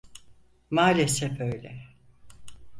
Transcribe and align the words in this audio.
Maalesef 0.69 1.39
öyle. 1.39 1.87